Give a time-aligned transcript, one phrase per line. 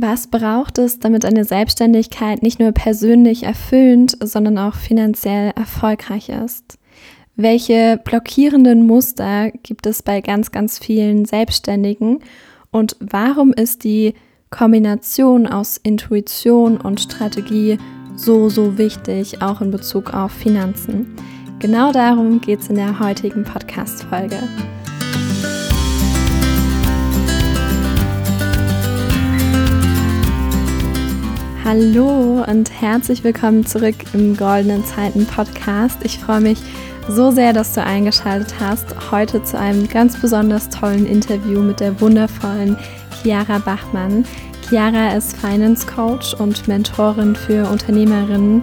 [0.00, 6.78] Was braucht es, damit eine Selbstständigkeit nicht nur persönlich erfüllend, sondern auch finanziell erfolgreich ist?
[7.34, 12.20] Welche blockierenden Muster gibt es bei ganz, ganz vielen Selbstständigen?
[12.70, 14.14] Und warum ist die
[14.50, 17.78] Kombination aus Intuition und Strategie
[18.14, 21.16] so, so wichtig, auch in Bezug auf Finanzen?
[21.58, 24.38] Genau darum geht es in der heutigen Podcast-Folge.
[31.70, 35.98] Hallo und herzlich willkommen zurück im Goldenen Zeiten Podcast.
[36.02, 36.58] Ich freue mich
[37.10, 39.10] so sehr, dass du eingeschaltet hast.
[39.10, 42.78] Heute zu einem ganz besonders tollen Interview mit der wundervollen
[43.20, 44.24] Chiara Bachmann.
[44.66, 48.62] Chiara ist Finance Coach und Mentorin für Unternehmerinnen.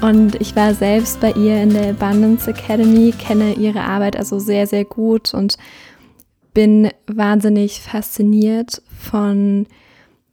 [0.00, 4.66] Und ich war selbst bei ihr in der Abundance Academy, kenne ihre Arbeit also sehr,
[4.66, 5.56] sehr gut und
[6.52, 9.68] bin wahnsinnig fasziniert von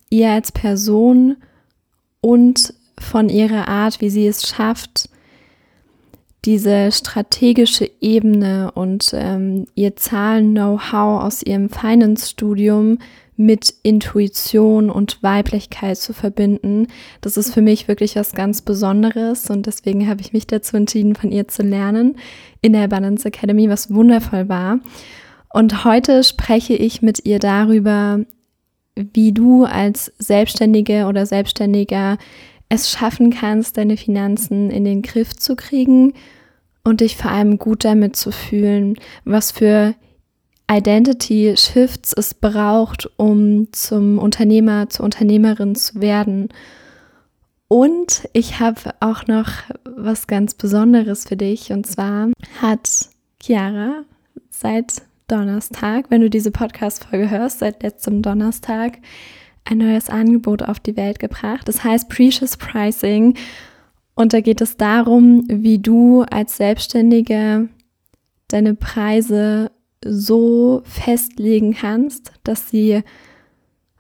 [0.10, 1.38] ihr als Person
[2.22, 5.10] und von ihrer Art, wie sie es schafft,
[6.46, 12.98] diese strategische Ebene und ähm, ihr Zahlen-Know-how aus ihrem Finance-Studium
[13.38, 16.88] mit Intuition und Weiblichkeit zu verbinden.
[17.22, 21.16] Das ist für mich wirklich was ganz Besonderes und deswegen habe ich mich dazu entschieden,
[21.16, 22.18] von ihr zu lernen
[22.62, 24.80] in der Balance Academy, was wundervoll war.
[25.50, 28.20] Und heute spreche ich mit ihr darüber,
[28.96, 32.18] wie du als Selbstständige oder Selbstständiger
[32.70, 36.14] es schaffen kannst, deine Finanzen in den Griff zu kriegen
[36.84, 39.94] und dich vor allem gut damit zu fühlen, was für
[40.72, 46.50] Identity Shifts es braucht, um zum Unternehmer, zur Unternehmerin zu werden.
[47.68, 49.50] Und ich habe auch noch
[49.84, 51.72] was ganz Besonderes für dich.
[51.72, 52.30] Und zwar
[52.62, 53.10] hat
[53.42, 54.04] Chiara
[54.50, 58.98] seit Donnerstag, wenn du diese Podcast-Folge hörst, seit letztem Donnerstag,
[59.64, 61.68] ein neues Angebot auf die Welt gebracht.
[61.68, 63.36] Das heißt Precious Pricing.
[64.16, 67.70] Und da geht es darum, wie du als Selbstständige
[68.50, 69.72] deine Preise
[70.04, 73.02] so festlegen kannst, dass sie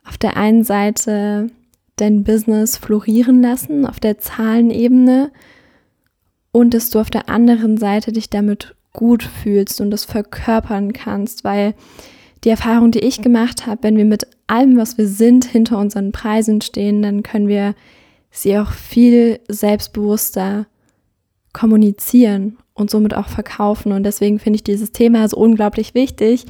[0.04, 1.48] auf der einen Seite
[1.96, 5.32] dein Business florieren lassen, auf der Zahlenebene,
[6.52, 11.44] und dass du auf der anderen Seite dich damit gut fühlst und das verkörpern kannst,
[11.44, 11.74] weil
[12.44, 16.12] die Erfahrung, die ich gemacht habe, wenn wir mit allem, was wir sind, hinter unseren
[16.12, 17.76] Preisen stehen, dann können wir
[18.32, 20.66] sie auch viel selbstbewusster
[21.54, 23.92] kommunizieren und somit auch verkaufen.
[23.92, 26.46] Und deswegen finde ich dieses Thema so unglaublich wichtig.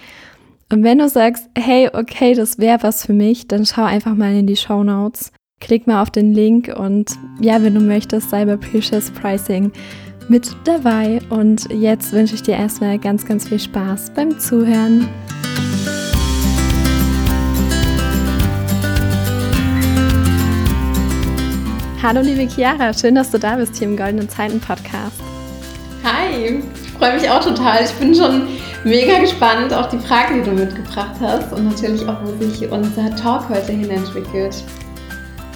[0.71, 4.33] Und wenn du sagst, hey, okay, das wäre was für mich, dann schau einfach mal
[4.33, 5.31] in die Show Notes.
[5.59, 9.71] Klick mal auf den Link und ja, wenn du möchtest, Cyber Precious Pricing
[10.31, 11.19] mit dabei.
[11.29, 15.07] Und jetzt wünsche ich dir erstmal ganz, ganz viel Spaß beim Zuhören.
[22.01, 25.21] Hallo liebe Chiara, schön, dass du da bist hier im Goldenen Zeiten Podcast.
[26.03, 27.83] Hi, ich freue mich auch total.
[27.83, 28.47] Ich bin schon
[28.83, 33.15] mega gespannt auf die Fragen, die du mitgebracht hast und natürlich auch, wo sich unser
[33.17, 34.63] Talk heute hin entwickelt.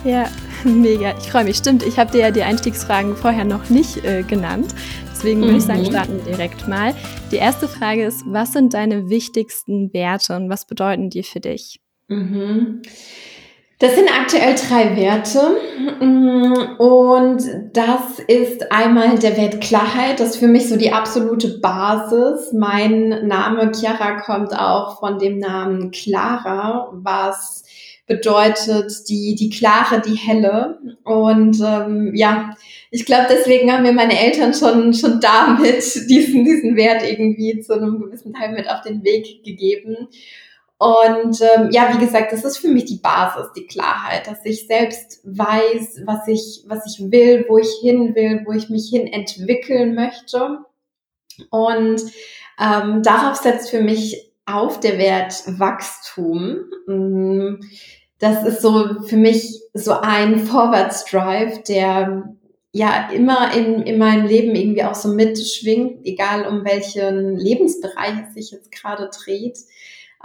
[0.03, 0.25] Ja,
[0.63, 1.57] Mega, ich freue mich.
[1.57, 4.73] Stimmt, ich habe dir ja die Einstiegsfragen vorher noch nicht äh, genannt.
[5.11, 5.57] Deswegen würde mhm.
[5.57, 5.85] ich sagen, mhm.
[5.85, 6.93] starten wir direkt mal.
[7.31, 11.79] Die erste Frage ist, was sind deine wichtigsten Werte und was bedeuten die für dich?
[12.07, 12.81] Mhm.
[13.79, 15.57] Das sind aktuell drei Werte
[15.99, 21.59] mm, und das ist einmal der Wert Klarheit, das ist für mich so die absolute
[21.59, 22.53] Basis.
[22.53, 27.65] Mein Name Chiara kommt auch von dem Namen Clara, was
[28.07, 30.79] bedeutet die, die klare, die helle.
[31.03, 32.55] Und ähm, ja,
[32.91, 37.73] ich glaube, deswegen haben mir meine Eltern schon, schon damit diesen, diesen Wert irgendwie zu
[37.73, 40.07] einem gewissen Teil mit auf den Weg gegeben.
[40.77, 44.67] Und ähm, ja, wie gesagt, das ist für mich die Basis, die Klarheit, dass ich
[44.67, 49.07] selbst weiß, was ich, was ich will, wo ich hin will, wo ich mich hin
[49.07, 50.59] entwickeln möchte.
[51.49, 52.01] Und
[52.59, 56.65] ähm, darauf setzt für mich auf der Wert Wachstum.
[56.87, 57.61] Mm,
[58.19, 62.35] das ist so für mich so ein Vorwärtsdrive, der
[62.71, 68.33] ja immer in, in meinem Leben irgendwie auch so mitschwingt, egal um welchen Lebensbereich es
[68.33, 69.57] sich jetzt gerade dreht.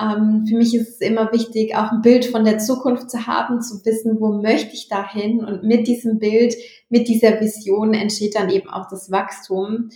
[0.01, 3.61] Ähm, für mich ist es immer wichtig, auch ein Bild von der Zukunft zu haben,
[3.61, 5.45] zu wissen, wo möchte ich dahin.
[5.45, 6.55] Und mit diesem Bild,
[6.89, 9.91] mit dieser Vision entsteht dann eben auch das Wachstum.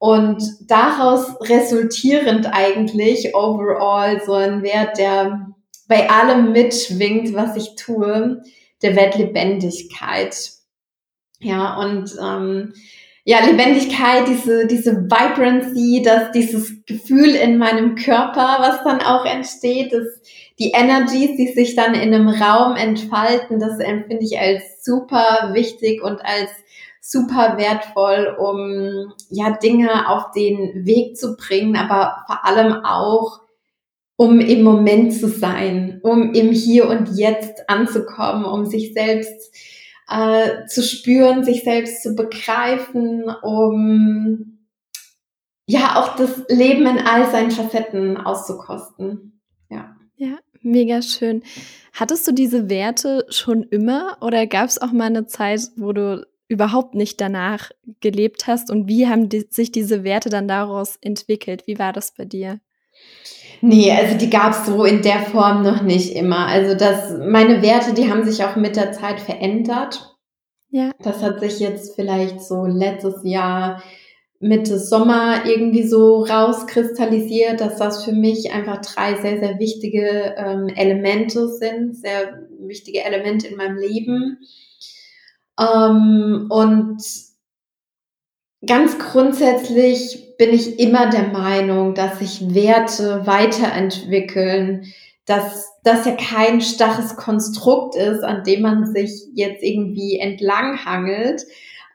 [0.00, 5.50] Und daraus resultierend eigentlich overall so ein Wert, der
[5.88, 8.42] bei allem mitschwingt, was ich tue,
[8.80, 10.52] der Wert Lebendigkeit.
[11.38, 12.72] Ja, und ähm,
[13.24, 19.92] ja, Lebendigkeit, diese, diese Vibrancy, dass dieses Gefühl in meinem Körper, was dann auch entsteht,
[19.92, 20.22] dass
[20.58, 26.02] die Energies, die sich dann in einem Raum entfalten, das empfinde ich als super wichtig
[26.02, 26.48] und als
[27.10, 33.40] super wertvoll, um ja Dinge auf den Weg zu bringen, aber vor allem auch
[34.16, 39.56] um im Moment zu sein, um im Hier und Jetzt anzukommen, um sich selbst
[40.10, 44.58] äh, zu spüren, sich selbst zu begreifen, um
[45.66, 49.40] ja auch das Leben in all seinen Facetten auszukosten.
[49.70, 49.96] Ja.
[50.16, 51.42] Ja, mega schön.
[51.94, 56.26] Hattest du diese Werte schon immer oder gab es auch mal eine Zeit, wo du
[56.50, 57.70] überhaupt nicht danach
[58.00, 61.62] gelebt hast und wie haben die, sich diese Werte dann daraus entwickelt?
[61.66, 62.58] Wie war das bei dir?
[63.60, 66.48] Nee, also die gab es so in der Form noch nicht immer.
[66.48, 70.16] Also das, meine Werte, die haben sich auch mit der Zeit verändert.
[70.70, 70.90] Ja.
[71.02, 73.80] Das hat sich jetzt vielleicht so letztes Jahr
[74.40, 80.68] Mitte Sommer irgendwie so rauskristallisiert, dass das für mich einfach drei sehr, sehr wichtige ähm,
[80.68, 84.38] Elemente sind, sehr wichtige Elemente in meinem Leben.
[85.60, 87.02] Ähm, und
[88.66, 94.86] ganz grundsätzlich bin ich immer der Meinung, dass sich Werte weiterentwickeln,
[95.26, 101.44] dass das ja kein starres Konstrukt ist, an dem man sich jetzt irgendwie entlanghangelt,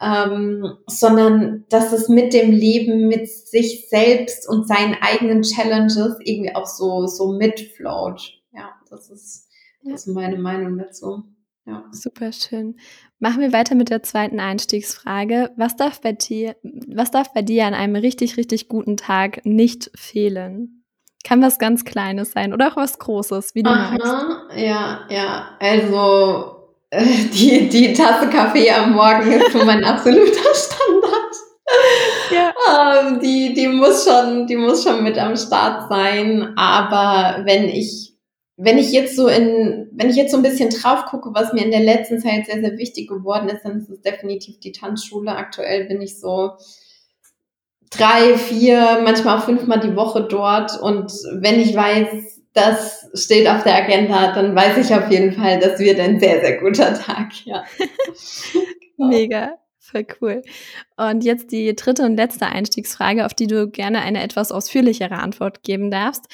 [0.02, 6.56] ähm, sondern dass es mit dem Leben, mit sich selbst und seinen eigenen Challenges irgendwie
[6.56, 8.22] auch so, so mitfloat.
[8.54, 9.50] Ja, das ist,
[9.84, 11.24] das ist meine Meinung dazu.
[11.66, 11.84] Ja.
[11.92, 12.78] Super schön.
[13.20, 15.52] Machen wir weiter mit der zweiten Einstiegsfrage.
[15.58, 19.90] Was darf bei dir, was darf bei dir an einem richtig, richtig guten Tag nicht
[19.96, 20.84] fehlen?
[21.24, 24.58] Kann was ganz Kleines sein oder auch was Großes, wie du Aha, magst.
[24.58, 25.58] Ja, ja.
[25.60, 27.04] Also äh,
[27.34, 30.22] die, die Tasse Kaffee am Morgen ist so mein absoluter
[30.54, 31.36] Standard.
[32.32, 32.54] Ja.
[33.00, 36.54] Ähm, die, die muss schon, die muss schon mit am Start sein.
[36.56, 38.15] Aber wenn ich
[38.58, 41.64] wenn ich jetzt so in, wenn ich jetzt so ein bisschen drauf gucke, was mir
[41.64, 45.36] in der letzten Zeit sehr, sehr wichtig geworden ist, dann ist es definitiv die Tanzschule.
[45.36, 46.52] Aktuell bin ich so
[47.90, 50.80] drei, vier, manchmal auch fünfmal die Woche dort.
[50.80, 52.08] Und wenn ich weiß,
[52.54, 56.40] das steht auf der Agenda, dann weiß ich auf jeden Fall, das wird ein sehr,
[56.40, 57.66] sehr guter Tag, ja.
[58.98, 59.56] Mega.
[59.78, 60.42] Voll cool.
[60.98, 65.62] Und jetzt die dritte und letzte Einstiegsfrage, auf die du gerne eine etwas ausführlichere Antwort
[65.62, 66.26] geben darfst.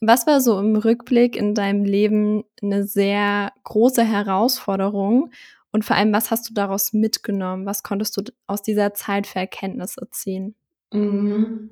[0.00, 5.30] Was war so im Rückblick in deinem Leben eine sehr große Herausforderung?
[5.72, 7.66] Und vor allem, was hast du daraus mitgenommen?
[7.66, 10.54] Was konntest du aus dieser Zeit für Erkenntnisse ziehen?
[10.92, 11.70] Mhm.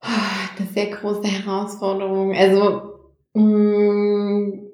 [0.00, 2.34] Eine sehr große Herausforderung.
[2.34, 3.00] Also
[3.34, 4.70] mh, mm,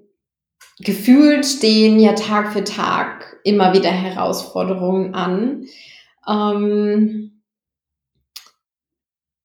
[0.80, 5.66] gefühlt stehen ja Tag für Tag immer wieder Herausforderungen an.
[6.28, 7.42] Ähm,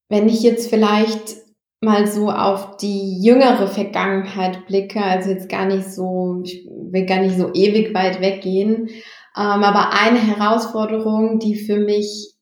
[0.09, 1.46] wenn ich jetzt vielleicht
[1.87, 7.21] mal so auf die jüngere Vergangenheit blicke, also jetzt gar nicht so, ich will gar
[7.21, 12.33] nicht so ewig weit weggehen, ähm, aber eine Herausforderung, die für mich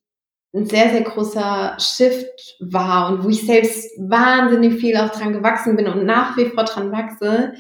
[0.54, 5.76] ein sehr, sehr großer Shift war und wo ich selbst wahnsinnig viel auch dran gewachsen
[5.76, 7.54] bin und nach wie vor dran wachse,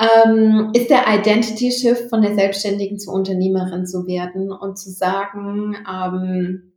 [0.00, 5.76] ähm, ist der Identity Shift von der Selbstständigen zur Unternehmerin zu werden und zu sagen,
[5.92, 6.72] ähm,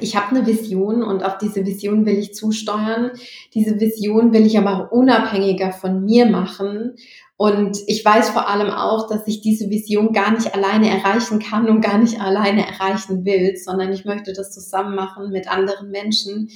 [0.00, 3.10] ich habe eine Vision und auf diese Vision will ich zusteuern.
[3.54, 6.94] Diese Vision will ich aber auch unabhängiger von mir machen.
[7.36, 11.68] Und ich weiß vor allem auch, dass ich diese Vision gar nicht alleine erreichen kann
[11.68, 16.50] und gar nicht alleine erreichen will, sondern ich möchte das zusammen machen mit anderen Menschen,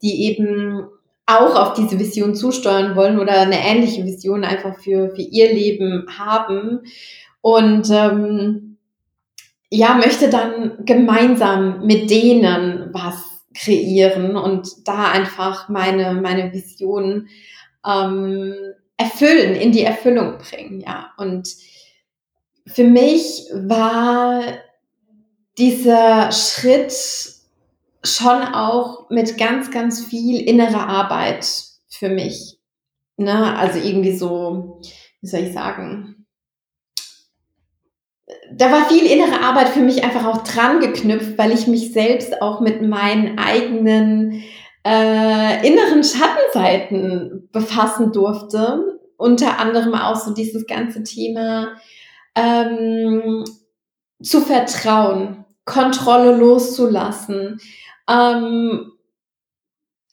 [0.00, 0.86] die eben
[1.26, 6.06] auch auf diese Vision zusteuern wollen oder eine ähnliche Vision einfach für, für ihr Leben
[6.16, 6.80] haben.
[7.40, 8.67] Und ähm,
[9.70, 17.28] ja, möchte dann gemeinsam mit denen was kreieren und da einfach meine, meine Vision
[17.86, 18.54] ähm,
[18.96, 21.12] erfüllen, in die Erfüllung bringen, ja.
[21.16, 21.54] Und
[22.66, 24.42] für mich war
[25.56, 26.92] dieser Schritt
[28.04, 31.46] schon auch mit ganz, ganz viel innerer Arbeit
[31.88, 32.58] für mich.
[33.16, 33.56] Ne?
[33.56, 34.80] Also irgendwie so,
[35.20, 36.17] wie soll ich sagen,
[38.58, 42.42] da war viel innere Arbeit für mich einfach auch dran geknüpft, weil ich mich selbst
[42.42, 44.42] auch mit meinen eigenen
[44.84, 48.98] äh, inneren Schattenseiten befassen durfte.
[49.16, 51.76] Unter anderem auch so dieses ganze Thema
[52.34, 53.44] ähm,
[54.20, 57.60] zu vertrauen, Kontrolle loszulassen,
[58.08, 58.92] ähm,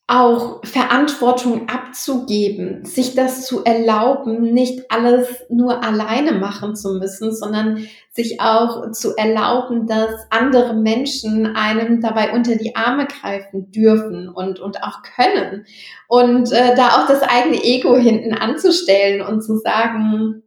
[0.07, 7.87] auch Verantwortung abzugeben, sich das zu erlauben, nicht alles nur alleine machen zu müssen, sondern
[8.11, 14.59] sich auch zu erlauben, dass andere Menschen einem dabei unter die Arme greifen dürfen und,
[14.59, 15.65] und auch können.
[16.07, 20.43] Und äh, da auch das eigene Ego hinten anzustellen und zu sagen,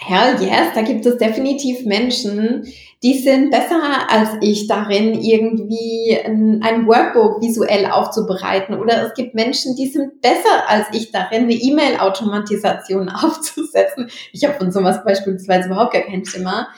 [0.00, 2.64] Hell yes, da gibt es definitiv Menschen,
[3.02, 8.74] die sind besser als ich darin, irgendwie ein, Workbook visuell aufzubereiten.
[8.74, 14.10] Oder es gibt Menschen, die sind besser als ich darin, eine E-Mail-Automatisation aufzusetzen.
[14.32, 16.68] Ich habe von sowas beispielsweise überhaupt gar kein Thema.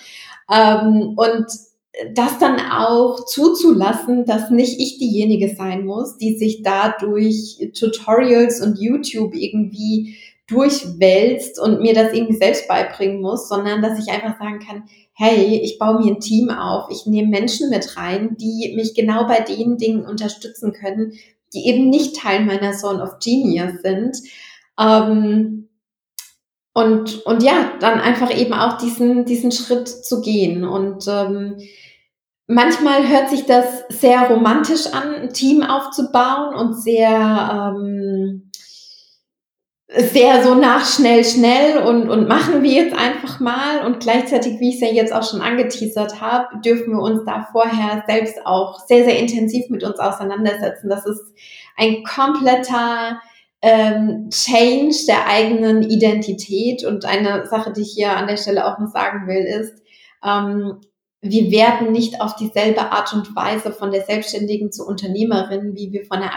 [0.52, 1.46] Ähm, und
[2.14, 8.78] das dann auch zuzulassen, dass nicht ich diejenige sein muss, die sich dadurch Tutorials und
[8.78, 10.16] YouTube irgendwie
[10.50, 15.60] durchwälzt und mir das irgendwie selbst beibringen muss, sondern dass ich einfach sagen kann, hey,
[15.62, 19.40] ich baue mir ein Team auf, ich nehme Menschen mit rein, die mich genau bei
[19.40, 21.12] den Dingen unterstützen können,
[21.54, 24.16] die eben nicht Teil meiner Zone of Genius sind.
[24.78, 25.68] Ähm,
[26.72, 30.64] und, und ja, dann einfach eben auch diesen, diesen Schritt zu gehen.
[30.64, 31.56] Und ähm,
[32.46, 38.49] manchmal hört sich das sehr romantisch an, ein Team aufzubauen und sehr ähm,
[39.96, 43.84] sehr so nach schnell, schnell und, und machen wir jetzt einfach mal.
[43.84, 47.48] Und gleichzeitig, wie ich es ja jetzt auch schon angeteasert habe, dürfen wir uns da
[47.50, 50.88] vorher selbst auch sehr, sehr intensiv mit uns auseinandersetzen.
[50.88, 51.34] Das ist
[51.76, 53.20] ein kompletter
[53.62, 56.84] ähm, Change der eigenen Identität.
[56.84, 59.82] Und eine Sache, die ich hier an der Stelle auch noch sagen will, ist,
[60.24, 60.80] ähm,
[61.22, 66.06] wir werden nicht auf dieselbe Art und Weise von der Selbstständigen zur Unternehmerin, wie wir
[66.06, 66.32] von der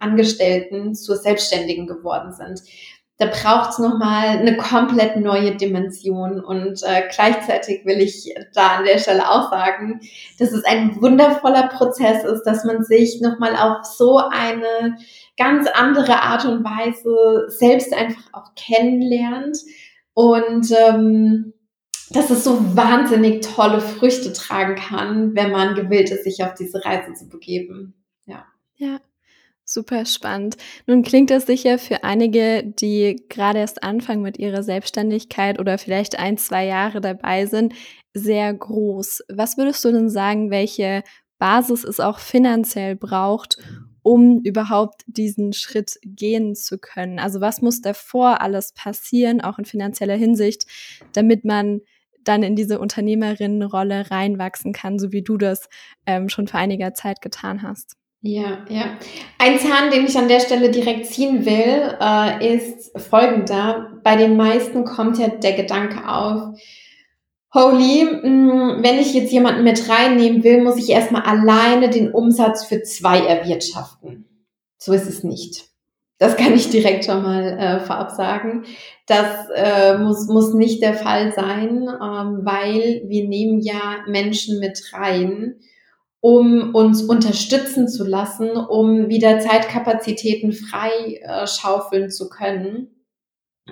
[0.00, 2.62] Angestellten zur Selbstständigen geworden sind
[3.16, 6.42] da braucht es nochmal eine komplett neue Dimension.
[6.42, 10.00] Und äh, gleichzeitig will ich da an der Stelle auch sagen,
[10.38, 14.98] dass es ein wundervoller Prozess ist, dass man sich nochmal auf so eine
[15.36, 19.58] ganz andere Art und Weise selbst einfach auch kennenlernt.
[20.12, 21.52] Und ähm,
[22.10, 26.84] dass es so wahnsinnig tolle Früchte tragen kann, wenn man gewillt ist, sich auf diese
[26.84, 27.94] Reise zu begeben.
[28.26, 28.44] Ja.
[28.76, 28.98] Ja,
[29.66, 30.56] Super spannend.
[30.86, 36.18] Nun klingt das sicher für einige, die gerade erst anfangen mit ihrer Selbstständigkeit oder vielleicht
[36.18, 37.72] ein, zwei Jahre dabei sind,
[38.12, 39.22] sehr groß.
[39.32, 41.02] Was würdest du denn sagen, welche
[41.38, 43.56] Basis es auch finanziell braucht,
[44.02, 47.18] um überhaupt diesen Schritt gehen zu können?
[47.18, 50.66] Also was muss davor alles passieren, auch in finanzieller Hinsicht,
[51.14, 51.80] damit man
[52.22, 55.68] dann in diese Unternehmerinnenrolle reinwachsen kann, so wie du das
[56.04, 57.96] ähm, schon vor einiger Zeit getan hast?
[58.26, 58.96] Ja, ja.
[59.36, 64.00] Ein Zahn, den ich an der Stelle direkt ziehen will, äh, ist folgender.
[64.02, 66.58] Bei den meisten kommt ja der Gedanke auf,
[67.52, 72.12] holy, mh, mm, wenn ich jetzt jemanden mit reinnehmen will, muss ich erstmal alleine den
[72.12, 74.24] Umsatz für zwei erwirtschaften.
[74.78, 75.66] So ist es nicht.
[76.16, 78.64] Das kann ich direkt schon mal äh, vorab sagen.
[79.06, 84.80] Das äh, muss, muss nicht der Fall sein, ähm, weil wir nehmen ja Menschen mit
[84.94, 85.56] rein,
[86.24, 92.88] um uns unterstützen zu lassen, um wieder Zeitkapazitäten frei äh, zu können.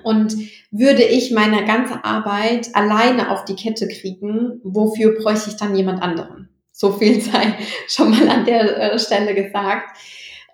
[0.04, 0.36] Und
[0.70, 6.02] würde ich meine ganze Arbeit alleine auf die Kette kriegen, wofür bräuchte ich dann jemand
[6.02, 6.50] anderen?
[6.72, 7.56] So viel sei
[7.88, 9.96] schon mal an der äh, Stelle gesagt.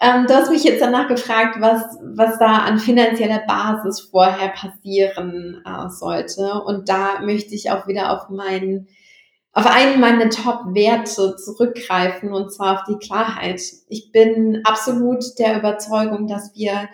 [0.01, 1.83] Ähm, du hast mich jetzt danach gefragt, was,
[2.15, 6.63] was da an finanzieller Basis vorher passieren äh, sollte.
[6.65, 8.87] Und da möchte ich auch wieder auf meinen
[9.53, 13.61] auf einen meiner Top-Werte zurückgreifen und zwar auf die Klarheit.
[13.89, 16.89] Ich bin absolut der Überzeugung, dass wir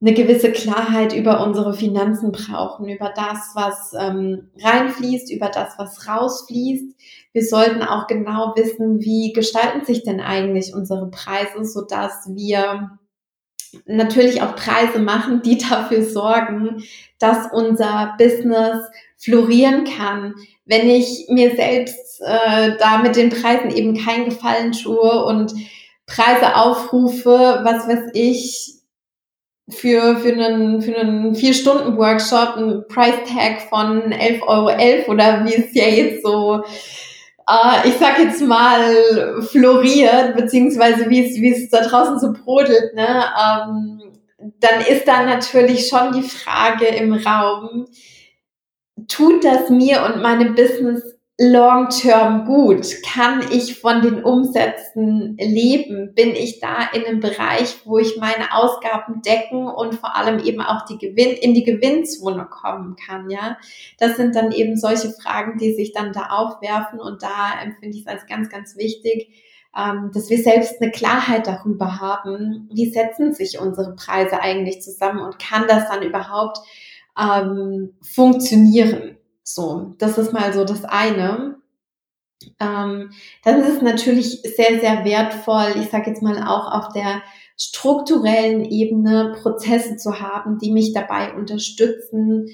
[0.00, 6.06] eine gewisse Klarheit über unsere Finanzen brauchen, über das, was ähm, reinfließt, über das, was
[6.06, 6.94] rausfließt.
[7.32, 12.98] Wir sollten auch genau wissen, wie gestalten sich denn eigentlich unsere Preise, so dass wir
[13.86, 16.82] natürlich auch Preise machen, die dafür sorgen,
[17.18, 18.86] dass unser Business
[19.18, 25.24] florieren kann, wenn ich mir selbst äh, da mit den Preisen eben keinen Gefallen tue
[25.24, 25.52] und
[26.06, 28.76] Preise aufrufe, was weiß ich,
[29.68, 35.74] für, für einen, für einen Vier-Stunden-Workshop ein Price-Tag von 11,11 Euro .11 oder wie es
[35.74, 36.62] ja jetzt so,
[37.48, 42.94] äh, ich sag jetzt mal, floriert, beziehungsweise wie es, wie es da draußen so brodelt,
[42.94, 44.02] ne, ähm,
[44.60, 47.86] dann ist da natürlich schon die Frage im Raum,
[49.08, 52.86] tut das mir und meinem Business long-term gut?
[53.04, 56.14] Kann ich von den Umsätzen leben?
[56.14, 60.62] Bin ich da in einem Bereich, wo ich meine Ausgaben decken und vor allem eben
[60.62, 63.28] auch die Gewinn, in die Gewinnzone kommen kann?
[63.28, 63.58] Ja,
[63.98, 68.06] das sind dann eben solche Fragen, die sich dann da aufwerfen und da empfinde ich
[68.06, 69.28] es als ganz, ganz wichtig,
[69.76, 75.20] ähm, dass wir selbst eine Klarheit darüber haben, wie setzen sich unsere Preise eigentlich zusammen
[75.20, 76.60] und kann das dann überhaupt
[77.18, 79.15] ähm, funktionieren.
[79.48, 81.56] So, das ist mal so das eine.
[82.58, 83.12] Ähm,
[83.44, 87.22] dann ist es natürlich sehr, sehr wertvoll, ich sage jetzt mal auch auf der
[87.56, 92.48] strukturellen Ebene Prozesse zu haben, die mich dabei unterstützen,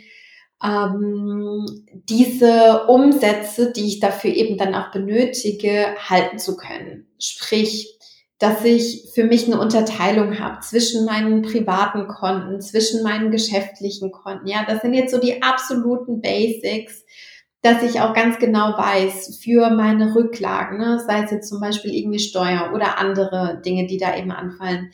[0.63, 1.67] ähm,
[2.09, 7.09] diese Umsätze, die ich dafür eben dann auch benötige, halten zu können.
[7.19, 7.99] Sprich,
[8.43, 14.49] dass ich für mich eine Unterteilung habe zwischen meinen privaten Konten, zwischen meinen geschäftlichen Konten.
[14.49, 17.05] Ja, das sind jetzt so die absoluten Basics,
[17.63, 21.95] dass ich auch ganz genau weiß für meine Rücklagen, ne, sei es jetzt zum Beispiel
[21.95, 24.91] irgendwie Steuer oder andere Dinge, die da eben anfallen,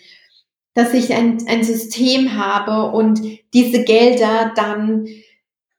[0.75, 3.19] dass ich ein, ein System habe und
[3.55, 5.07] diese Gelder dann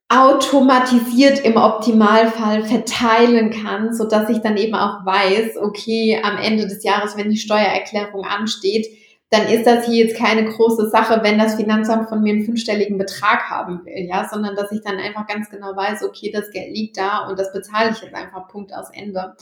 [0.09, 6.67] automatisiert im Optimalfall verteilen kann, so dass ich dann eben auch weiß, okay, am Ende
[6.67, 8.87] des Jahres, wenn die Steuererklärung ansteht,
[9.29, 12.97] dann ist das hier jetzt keine große Sache, wenn das Finanzamt von mir einen fünfstelligen
[12.97, 16.75] Betrag haben will, ja, sondern dass ich dann einfach ganz genau weiß, okay, das Geld
[16.75, 19.35] liegt da und das bezahle ich jetzt einfach Punkt aus Ende.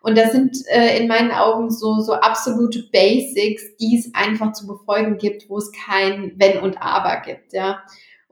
[0.00, 4.68] Und das sind äh, in meinen Augen so, so absolute Basics, die es einfach zu
[4.68, 7.82] befolgen gibt, wo es kein Wenn und Aber gibt, ja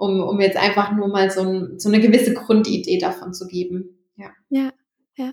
[0.00, 3.98] um, um jetzt einfach nur mal so, ein, so eine gewisse Grundidee davon zu geben.
[4.16, 4.30] Ja.
[4.48, 4.70] ja.
[5.16, 5.32] Ja,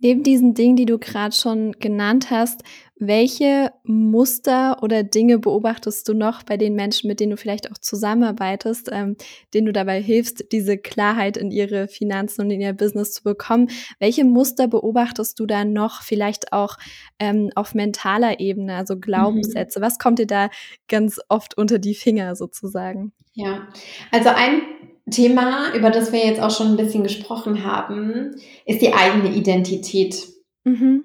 [0.00, 2.62] neben diesen Dingen, die du gerade schon genannt hast,
[2.96, 7.78] welche Muster oder Dinge beobachtest du noch bei den Menschen, mit denen du vielleicht auch
[7.78, 9.16] zusammenarbeitest, ähm,
[9.54, 13.68] denen du dabei hilfst, diese Klarheit in ihre Finanzen und in ihr Business zu bekommen?
[14.00, 16.76] Welche Muster beobachtest du da noch, vielleicht auch
[17.20, 19.78] ähm, auf mentaler Ebene, also Glaubenssätze?
[19.78, 19.84] Mhm.
[19.84, 20.50] Was kommt dir da
[20.88, 23.12] ganz oft unter die Finger sozusagen?
[23.32, 23.68] Ja,
[24.10, 24.62] also ein
[25.10, 30.28] Thema, über das wir jetzt auch schon ein bisschen gesprochen haben, ist die eigene Identität.
[30.64, 31.04] Mhm.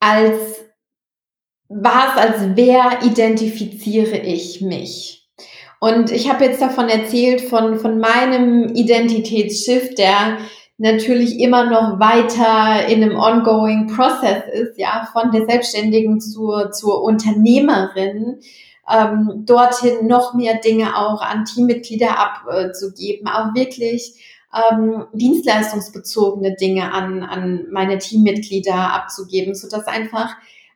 [0.00, 0.66] Als
[1.68, 5.28] was, als wer identifiziere ich mich?
[5.80, 10.38] Und ich habe jetzt davon erzählt, von, von meinem Identitätsschiff, der
[10.78, 17.02] natürlich immer noch weiter in einem ongoing Process ist, ja, von der Selbstständigen zur, zur
[17.02, 18.40] Unternehmerin,
[18.90, 24.14] ähm, dorthin noch mehr Dinge auch an Teammitglieder abzugeben, auch wirklich
[24.54, 30.34] ähm, dienstleistungsbezogene Dinge an, an meine Teammitglieder abzugeben, so dass einfach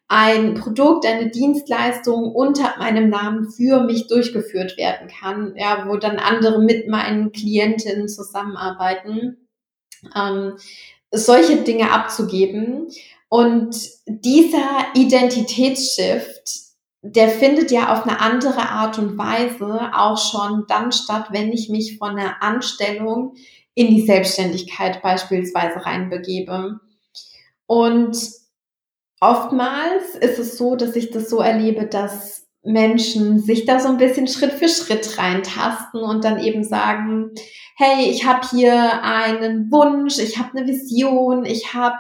[0.08, 6.18] ein Produkt, eine Dienstleistung unter meinem Namen für mich durchgeführt werden kann, ja, wo dann
[6.18, 9.36] andere mit meinen Klientinnen zusammenarbeiten,
[10.16, 10.56] ähm,
[11.12, 12.88] solche Dinge abzugeben.
[13.28, 16.69] Und dieser Identitätsshift,
[17.02, 21.68] der findet ja auf eine andere Art und Weise auch schon dann statt, wenn ich
[21.68, 23.34] mich von einer Anstellung
[23.74, 26.80] in die Selbstständigkeit beispielsweise reinbegebe.
[27.66, 28.18] Und
[29.20, 33.96] oftmals ist es so, dass ich das so erlebe, dass Menschen sich da so ein
[33.96, 37.30] bisschen Schritt für Schritt reintasten und dann eben sagen,
[37.76, 41.98] hey, ich habe hier einen Wunsch, ich habe eine Vision, ich habe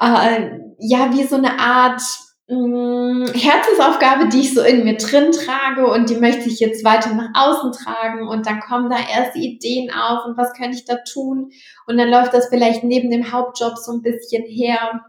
[0.00, 2.02] äh, ja wie so eine Art
[2.48, 7.30] Herzensaufgabe, die ich so in mir drin trage und die möchte ich jetzt weiter nach
[7.34, 8.28] außen tragen.
[8.28, 11.50] Und dann kommen da erste Ideen auf und was kann ich da tun?
[11.86, 15.04] Und dann läuft das vielleicht neben dem Hauptjob so ein bisschen her.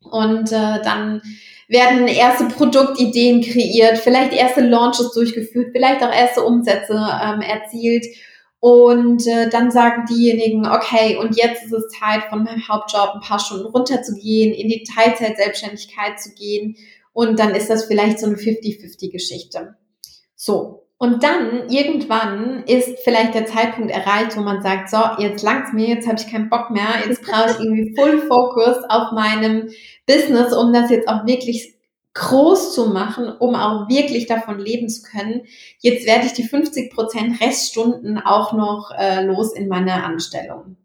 [0.00, 1.22] Und äh, dann
[1.68, 8.04] werden erste Produktideen kreiert, vielleicht erste Launches durchgeführt, vielleicht auch erste Umsätze ähm, erzielt
[8.64, 13.20] und äh, dann sagen diejenigen, okay, und jetzt ist es Zeit, von meinem Hauptjob ein
[13.20, 16.74] paar Stunden runterzugehen, in die Teilzeit-Selbstständigkeit zu gehen.
[17.12, 19.76] Und dann ist das vielleicht so eine 50-50-Geschichte.
[20.34, 20.86] So.
[20.96, 25.88] Und dann irgendwann ist vielleicht der Zeitpunkt erreicht, wo man sagt, so, jetzt langt's mir,
[25.88, 29.68] jetzt habe ich keinen Bock mehr, jetzt brauche ich irgendwie Full Focus auf meinem
[30.06, 31.74] Business, um das jetzt auch wirklich
[32.14, 35.42] groß zu machen, um auch wirklich davon leben zu können.
[35.80, 40.76] Jetzt werde ich die 50 Prozent Reststunden auch noch äh, los in meiner Anstellung.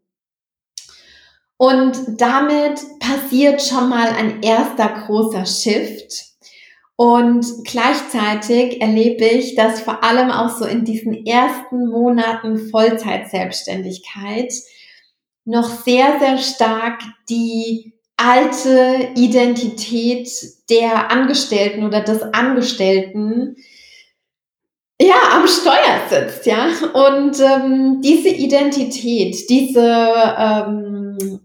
[1.57, 6.29] Und damit passiert schon mal ein erster großer Shift.
[6.95, 14.51] Und gleichzeitig erlebe ich, dass vor allem auch so in diesen ersten Monaten Vollzeitselbstständigkeit
[15.45, 20.29] noch sehr, sehr stark die alte Identität
[20.69, 23.55] der Angestellten oder des Angestellten
[25.01, 26.67] ja am Steuer sitzt, ja.
[26.93, 31.39] Und ähm, diese Identität, diese ähm,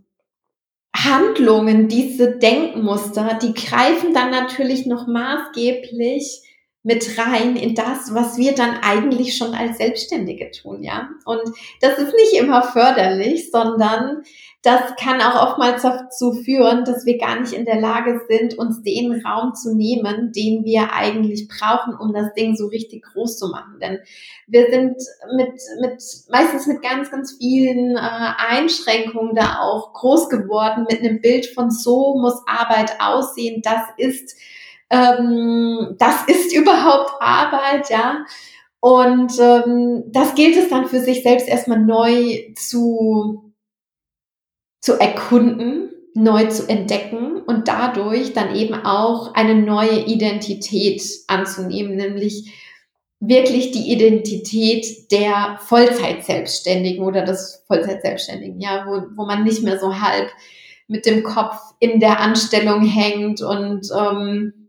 [0.96, 6.42] Handlungen, diese Denkmuster, die greifen dann natürlich noch maßgeblich
[6.84, 11.08] mit rein in das, was wir dann eigentlich schon als Selbstständige tun, ja.
[11.24, 11.40] Und
[11.80, 14.22] das ist nicht immer förderlich, sondern
[14.60, 18.82] das kann auch oftmals dazu führen, dass wir gar nicht in der Lage sind, uns
[18.82, 23.48] den Raum zu nehmen, den wir eigentlich brauchen, um das Ding so richtig groß zu
[23.48, 23.78] machen.
[23.80, 23.98] Denn
[24.46, 24.96] wir sind
[25.36, 31.22] mit, mit meistens mit ganz, ganz vielen äh, Einschränkungen da auch groß geworden, mit einem
[31.22, 34.36] Bild von so muss Arbeit aussehen, das ist,
[34.90, 38.24] ähm, das ist überhaupt Arbeit, ja.
[38.80, 43.54] Und ähm, das gilt es dann für sich selbst erstmal neu zu
[44.84, 52.52] zu erkunden, neu zu entdecken und dadurch dann eben auch eine neue Identität anzunehmen, nämlich
[53.18, 60.00] wirklich die Identität der Vollzeitselbstständigen oder des Vollzeitselbstständigen, ja, wo, wo man nicht mehr so
[60.00, 60.28] halb
[60.86, 64.63] mit dem Kopf in der Anstellung hängt und ähm,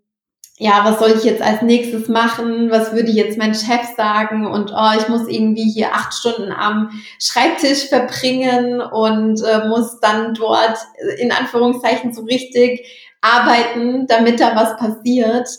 [0.57, 2.71] ja, was soll ich jetzt als nächstes machen?
[2.71, 4.47] Was würde jetzt mein Chef sagen?
[4.47, 10.33] Und oh, ich muss irgendwie hier acht Stunden am Schreibtisch verbringen und äh, muss dann
[10.33, 10.77] dort
[11.17, 12.87] in Anführungszeichen so richtig
[13.19, 15.49] arbeiten, damit da was passiert.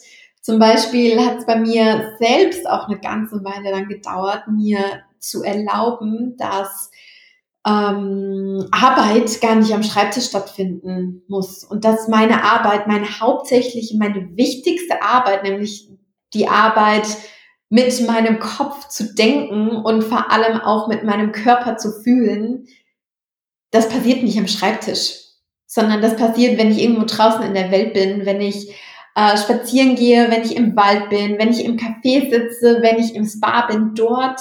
[0.41, 4.79] Zum Beispiel hat es bei mir selbst auch eine ganze Weile dann gedauert, mir
[5.19, 6.91] zu erlauben, dass
[7.67, 14.37] ähm, Arbeit gar nicht am Schreibtisch stattfinden muss und dass meine Arbeit, meine hauptsächliche, meine
[14.37, 15.91] wichtigste Arbeit, nämlich
[16.33, 17.07] die Arbeit
[17.69, 22.69] mit meinem Kopf zu denken und vor allem auch mit meinem Körper zu fühlen,
[23.73, 25.17] das passiert nicht am Schreibtisch,
[25.67, 28.73] sondern das passiert, wenn ich irgendwo draußen in der Welt bin, wenn ich
[29.17, 33.17] äh, spazieren gehe, wenn ich im Wald bin, wenn ich im Café sitze, wenn ich
[33.17, 33.95] im Spa bin.
[33.97, 34.41] Dort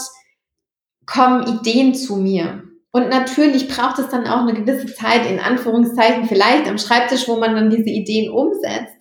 [1.08, 2.66] kommen Ideen zu mir.
[2.96, 7.36] Und natürlich braucht es dann auch eine gewisse Zeit, in Anführungszeichen, vielleicht am Schreibtisch, wo
[7.36, 8.96] man dann diese Ideen umsetzt.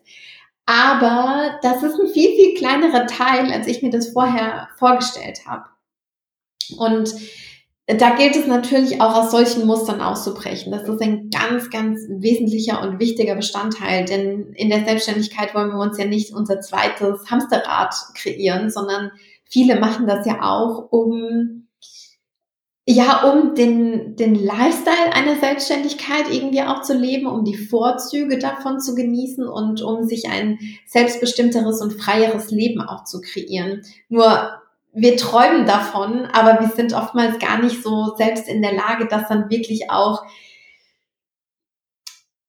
[0.66, 5.66] Aber das ist ein viel, viel kleinerer Teil, als ich mir das vorher vorgestellt habe.
[6.76, 7.14] Und
[7.86, 10.72] da gilt es natürlich auch aus solchen Mustern auszubrechen.
[10.72, 15.78] Das ist ein ganz, ganz wesentlicher und wichtiger Bestandteil, denn in der Selbstständigkeit wollen wir
[15.78, 19.12] uns ja nicht unser zweites Hamsterrad kreieren, sondern
[19.44, 21.63] viele machen das ja auch, um
[22.86, 28.78] ja, um den, den Lifestyle einer Selbstständigkeit irgendwie auch zu leben, um die Vorzüge davon
[28.78, 33.82] zu genießen und um sich ein selbstbestimmteres und freieres Leben auch zu kreieren.
[34.10, 34.60] Nur
[34.92, 39.28] wir träumen davon, aber wir sind oftmals gar nicht so selbst in der Lage, das
[39.28, 40.22] dann wirklich auch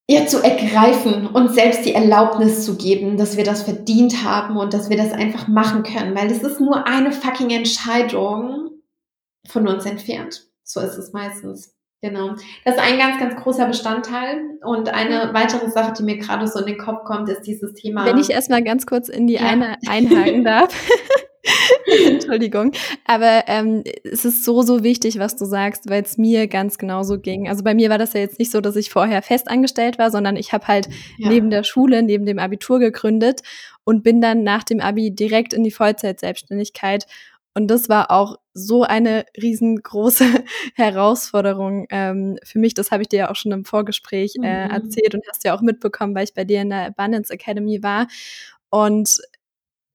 [0.08, 4.74] ja, zu ergreifen und selbst die Erlaubnis zu geben, dass wir das verdient haben und
[4.74, 8.75] dass wir das einfach machen können, weil es ist nur eine fucking Entscheidung
[9.48, 10.48] von uns entfernt.
[10.64, 11.76] So ist es meistens.
[12.02, 12.36] Genau.
[12.66, 14.60] Das ist ein ganz, ganz großer Bestandteil.
[14.64, 18.06] Und eine weitere Sache, die mir gerade so in den Kopf kommt, ist dieses Thema.
[18.06, 19.42] Wenn ich erstmal ganz kurz in die ja.
[19.42, 20.74] eine einhaken darf.
[22.08, 22.72] Entschuldigung.
[23.06, 27.20] Aber ähm, es ist so, so wichtig, was du sagst, weil es mir ganz genauso
[27.20, 27.48] ging.
[27.48, 30.36] Also bei mir war das ja jetzt nicht so, dass ich vorher festangestellt war, sondern
[30.36, 31.30] ich habe halt ja.
[31.30, 33.42] neben der Schule, neben dem Abitur gegründet
[33.84, 37.06] und bin dann nach dem Abi direkt in die Vollzeitselbstständigkeit
[37.56, 40.26] und das war auch so eine riesengroße
[40.76, 42.74] Herausforderung ähm, für mich.
[42.74, 44.72] Das habe ich dir ja auch schon im Vorgespräch äh, mhm.
[44.72, 48.08] erzählt und hast ja auch mitbekommen, weil ich bei dir in der Abundance Academy war.
[48.70, 49.22] Und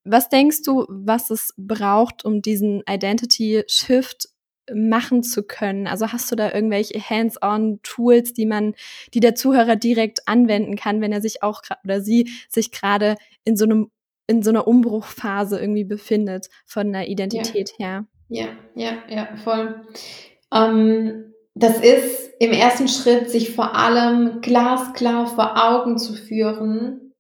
[0.05, 4.31] was denkst du, was es braucht, um diesen Identity Shift
[4.73, 5.87] machen zu können?
[5.87, 8.75] Also hast du da irgendwelche Hands-on-Tools, die man,
[9.12, 13.59] die der Zuhörer direkt anwenden kann, wenn er sich auch oder sie sich gerade in
[13.59, 13.90] so einem
[14.30, 17.86] in so einer Umbruchphase irgendwie befindet von der Identität ja.
[17.86, 18.06] her.
[18.28, 19.82] Ja, ja, ja, voll.
[20.54, 27.12] Ähm, das ist im ersten Schritt, sich vor allem glasklar vor Augen zu führen,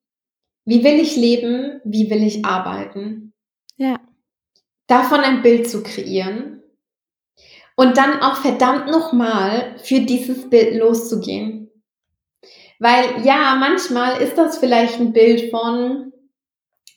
[0.64, 3.32] wie will ich leben, wie will ich arbeiten.
[3.76, 3.98] Ja.
[4.86, 6.62] Davon ein Bild zu kreieren
[7.74, 11.70] und dann auch verdammt nochmal für dieses Bild loszugehen.
[12.78, 16.12] Weil ja, manchmal ist das vielleicht ein Bild von,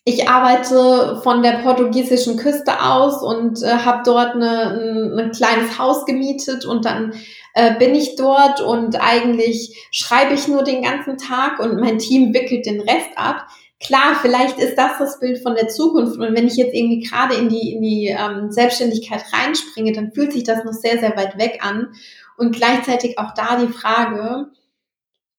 [0.06, 5.80] ich arbeite von der portugiesischen Küste aus und äh, habe dort eine, ein, ein, kleines
[5.80, 7.14] Haus gemietet und dann
[7.54, 12.34] äh, bin ich dort und eigentlich schreibe ich nur den ganzen Tag und mein Team
[12.34, 13.48] wickelt den Rest ab.
[13.80, 17.36] Klar, vielleicht ist das das Bild von der Zukunft und wenn ich jetzt irgendwie gerade
[17.36, 21.38] in die, in die ähm, Selbstständigkeit reinspringe, dann fühlt sich das noch sehr, sehr weit
[21.38, 21.94] weg an
[22.38, 24.48] und gleichzeitig auch da die Frage,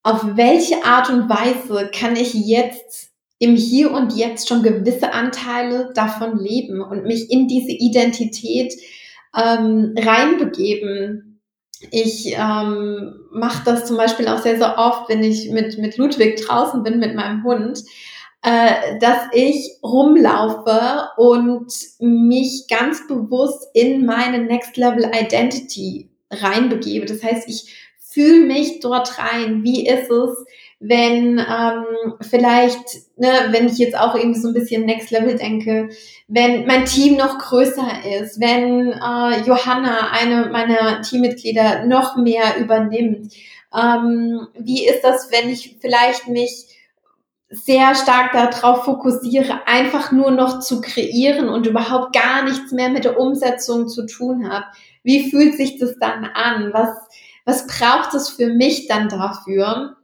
[0.03, 3.13] auf welche Art und Weise kann ich jetzt
[3.44, 8.72] im Hier und Jetzt schon gewisse Anteile davon leben und mich in diese Identität
[9.37, 11.40] ähm, reinbegeben.
[11.90, 16.37] Ich ähm, mache das zum Beispiel auch sehr, sehr oft, wenn ich mit, mit Ludwig
[16.37, 17.85] draußen bin, mit meinem Hund.
[18.44, 27.07] äh, dass ich rumlaufe und mich ganz bewusst in meine Next Level Identity reinbegebe.
[27.07, 27.84] Das heißt, ich
[28.14, 29.64] fühle mich dort rein.
[29.64, 30.44] Wie ist es,
[30.81, 32.79] wenn ähm, vielleicht,
[33.16, 35.88] ne, wenn ich jetzt auch irgendwie so ein bisschen Next Level denke,
[36.29, 43.33] wenn mein Team noch größer ist, wenn äh, Johanna, eine meiner Teammitglieder, noch mehr übernimmt.
[43.74, 46.66] Ähm, wie ist das, wenn ich vielleicht mich
[47.50, 53.05] sehr stark darauf fokussiere, einfach nur noch zu kreieren und überhaupt gar nichts mehr mit
[53.05, 54.66] der Umsetzung zu tun habe.
[55.03, 56.72] Wie fühlt sich das dann an?
[56.72, 56.88] Was,
[57.44, 59.96] was braucht es für mich dann dafür?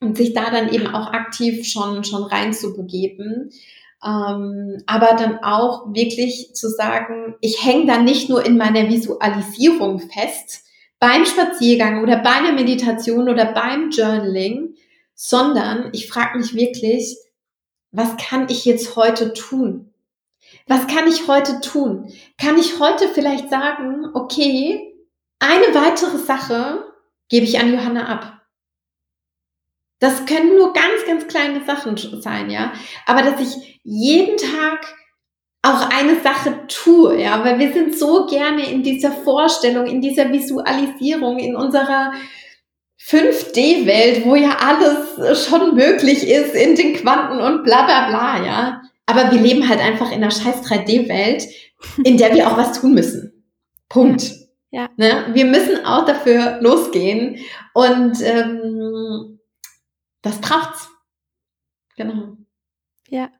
[0.00, 3.50] Und sich da dann eben auch aktiv schon, schon reinzubegeben.
[4.04, 9.98] Ähm, aber dann auch wirklich zu sagen, ich hänge dann nicht nur in meiner Visualisierung
[9.98, 10.62] fest,
[11.00, 14.74] beim Spaziergang oder bei der Meditation oder beim Journaling,
[15.14, 17.16] sondern ich frage mich wirklich,
[17.90, 19.92] was kann ich jetzt heute tun?
[20.66, 22.12] Was kann ich heute tun?
[22.40, 24.87] Kann ich heute vielleicht sagen, okay,
[25.38, 26.84] eine weitere Sache
[27.28, 28.42] gebe ich an Johanna ab.
[30.00, 32.72] Das können nur ganz, ganz kleine Sachen sein, ja.
[33.06, 34.94] Aber dass ich jeden Tag
[35.62, 40.30] auch eine Sache tue, ja, weil wir sind so gerne in dieser Vorstellung, in dieser
[40.30, 42.12] Visualisierung, in unserer
[43.00, 48.82] 5D-Welt, wo ja alles schon möglich ist in den Quanten und bla bla bla, ja.
[49.06, 51.44] Aber wir leben halt einfach in einer scheiß 3D-Welt,
[52.04, 53.44] in der wir auch was tun müssen.
[53.88, 54.47] Punkt.
[54.70, 54.90] Ja.
[54.96, 55.28] Ne?
[55.32, 57.38] Wir müssen auch dafür losgehen
[57.74, 59.40] und ähm,
[60.22, 60.88] das braucht's.
[61.96, 62.36] Genau.
[63.08, 63.30] Ja.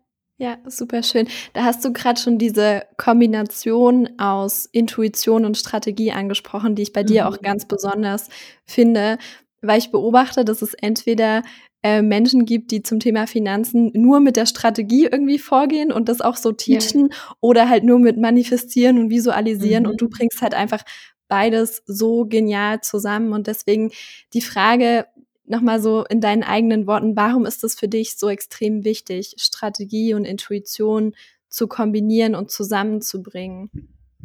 [0.41, 1.27] Ja, super schön.
[1.53, 7.03] Da hast du gerade schon diese Kombination aus Intuition und Strategie angesprochen, die ich bei
[7.03, 7.07] mhm.
[7.09, 8.29] dir auch ganz besonders
[8.64, 9.19] finde,
[9.62, 11.43] weil ich beobachte, dass es entweder
[11.83, 16.21] äh, Menschen gibt, die zum Thema Finanzen nur mit der Strategie irgendwie vorgehen und das
[16.21, 17.17] auch so teachen ja.
[17.41, 19.91] oder halt nur mit manifestieren und visualisieren mhm.
[19.91, 20.85] und du bringst halt einfach
[21.29, 23.91] beides so genial zusammen und deswegen
[24.35, 25.07] die Frage
[25.47, 30.14] nochmal so in deinen eigenen Worten, warum ist es für dich so extrem wichtig, Strategie
[30.14, 31.14] und Intuition
[31.49, 33.71] zu kombinieren und zusammenzubringen?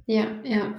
[0.06, 0.74] Ja, ja.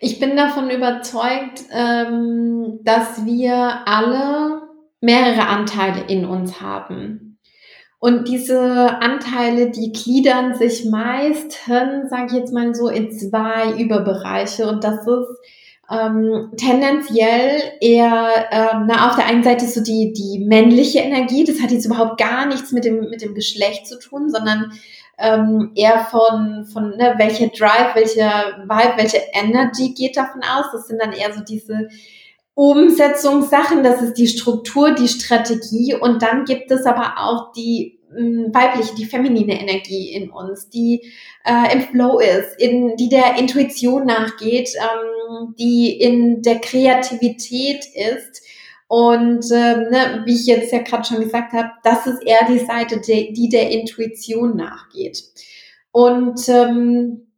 [0.00, 4.62] Ich bin davon überzeugt, ähm, dass wir alle
[5.00, 7.31] mehrere Anteile in uns haben.
[8.02, 14.66] Und diese Anteile, die gliedern sich meistens, sage ich jetzt mal so, in zwei Überbereiche.
[14.66, 15.38] Und das ist
[15.88, 21.62] ähm, tendenziell eher ähm, na, auf der einen Seite so die, die männliche Energie, das
[21.62, 24.72] hat jetzt überhaupt gar nichts mit dem, mit dem Geschlecht zu tun, sondern
[25.18, 30.64] ähm, eher von, von ne, welcher Drive, welcher Vibe, welche Energy geht davon aus.
[30.72, 31.88] Das sind dann eher so diese
[32.54, 38.52] Umsetzungssachen, das ist die Struktur, die Strategie und dann gibt es aber auch die mh,
[38.52, 41.02] weibliche, die feminine Energie in uns, die
[41.44, 48.42] äh, im Flow ist, in, die der Intuition nachgeht, ähm, die in der Kreativität ist
[48.86, 52.58] und ähm, ne, wie ich jetzt ja gerade schon gesagt habe, das ist eher die
[52.58, 55.22] Seite, die, die der Intuition nachgeht.
[55.92, 57.31] Und ähm,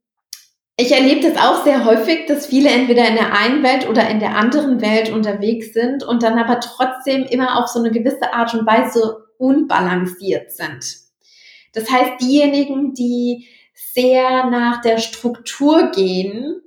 [0.77, 4.19] ich erlebe das auch sehr häufig, dass viele entweder in der einen Welt oder in
[4.19, 8.55] der anderen Welt unterwegs sind und dann aber trotzdem immer auf so eine gewisse Art
[8.55, 10.97] und Weise unbalanciert sind.
[11.73, 16.61] Das heißt, diejenigen, die sehr nach der Struktur gehen,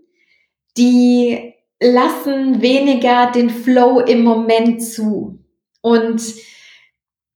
[0.78, 5.40] die lassen weniger den Flow im Moment zu.
[5.82, 6.22] Und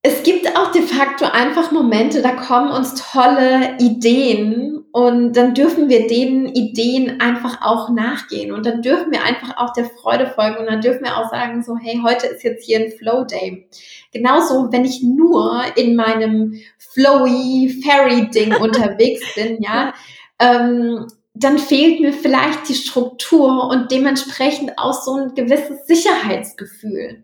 [0.04, 5.90] es gibt auch de facto einfach Momente, da kommen uns tolle Ideen und dann dürfen
[5.90, 10.58] wir den Ideen einfach auch nachgehen und dann dürfen wir einfach auch der Freude folgen
[10.58, 13.68] und dann dürfen wir auch sagen so, hey, heute ist jetzt hier ein Flow Day.
[14.12, 19.94] Genauso, wenn ich nur in meinem flowy Fairy Ding unterwegs bin, ja,
[20.40, 27.24] ähm, dann fehlt mir vielleicht die Struktur und dementsprechend auch so ein gewisses Sicherheitsgefühl.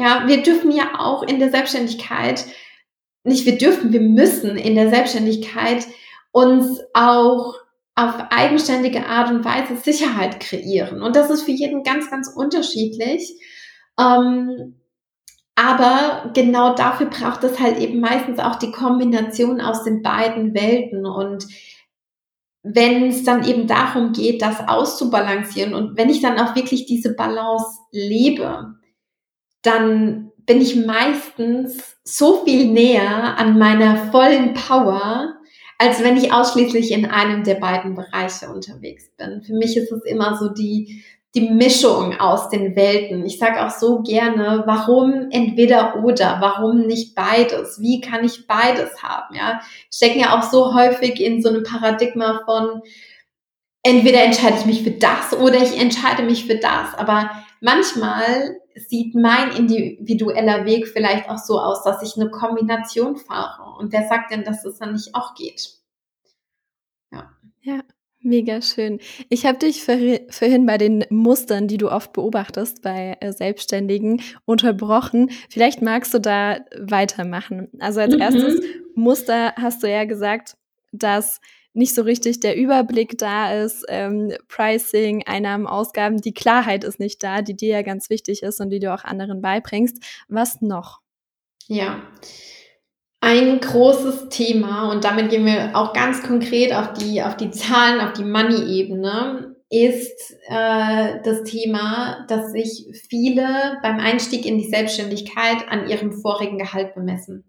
[0.00, 2.46] Ja, wir dürfen ja auch in der Selbstständigkeit,
[3.22, 5.86] nicht wir dürfen, wir müssen in der Selbstständigkeit
[6.32, 7.54] uns auch
[7.94, 11.02] auf eigenständige Art und Weise Sicherheit kreieren.
[11.02, 13.30] Und das ist für jeden ganz, ganz unterschiedlich.
[13.98, 14.80] Ähm,
[15.54, 21.04] aber genau dafür braucht es halt eben meistens auch die Kombination aus den beiden Welten.
[21.04, 21.46] Und
[22.62, 27.14] wenn es dann eben darum geht, das auszubalancieren und wenn ich dann auch wirklich diese
[27.14, 28.79] Balance lebe,
[29.62, 35.36] dann bin ich meistens so viel näher an meiner vollen Power,
[35.78, 39.42] als wenn ich ausschließlich in einem der beiden Bereiche unterwegs bin.
[39.42, 43.24] Für mich ist es immer so die, die Mischung aus den Welten.
[43.24, 47.80] Ich sage auch so gerne, warum entweder oder, warum nicht beides?
[47.80, 49.36] Wie kann ich beides haben?
[49.36, 49.60] Ja,
[49.92, 52.82] stecken ja auch so häufig in so einem Paradigma von
[53.82, 56.94] entweder entscheide ich mich für das oder ich entscheide mich für das.
[56.96, 63.78] Aber manchmal sieht mein individueller Weg vielleicht auch so aus, dass ich eine Kombination fahre.
[63.78, 65.78] Und wer sagt denn, dass es dann nicht auch geht?
[67.12, 67.30] Ja.
[67.62, 67.80] Ja.
[68.22, 69.00] Mega schön.
[69.30, 75.30] Ich habe dich vorhin bei den Mustern, die du oft beobachtest bei äh, Selbstständigen, unterbrochen.
[75.48, 77.68] Vielleicht magst du da weitermachen.
[77.78, 78.20] Also als mhm.
[78.20, 78.60] erstes
[78.94, 80.58] Muster hast du ja gesagt,
[80.92, 81.40] dass
[81.72, 87.22] nicht so richtig der Überblick da ist, ähm, Pricing, Einnahmen, Ausgaben, die Klarheit ist nicht
[87.22, 90.02] da, die dir ja ganz wichtig ist und die du auch anderen beibringst.
[90.28, 91.00] Was noch?
[91.68, 92.02] Ja,
[93.20, 98.00] ein großes Thema und damit gehen wir auch ganz konkret auf die, auf die Zahlen,
[98.00, 105.68] auf die Money-Ebene, ist äh, das Thema, dass sich viele beim Einstieg in die Selbstständigkeit
[105.68, 107.44] an ihrem vorigen Gehalt bemessen.